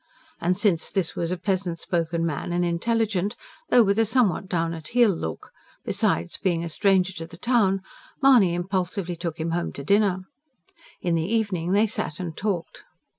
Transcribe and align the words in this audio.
And 0.39 0.57
since 0.57 0.89
this 0.89 1.15
was 1.15 1.31
a 1.31 1.37
pleasant 1.37 1.77
spoken 1.77 2.25
man 2.25 2.51
and 2.53 2.65
intelligent 2.65 3.35
though 3.69 3.83
with 3.83 3.99
a 3.99 4.05
somewhat 4.07 4.47
down 4.47 4.73
at 4.73 4.87
heel 4.97 5.11
look 5.15 5.51
besides 5.85 6.37
being 6.39 6.63
a 6.63 6.69
stranger 6.69 7.13
to 7.13 7.27
the 7.27 7.37
town, 7.37 7.83
Mahony 8.19 8.55
impulsively 8.55 9.15
took 9.15 9.39
him 9.39 9.51
home 9.51 9.71
to 9.73 9.83
dinner. 9.83 10.25
In 11.01 11.13
the 11.13 11.31
evening 11.31 11.73
they 11.73 11.85
sat 11.85 12.19
and 12.19 12.35
talked. 12.35 12.83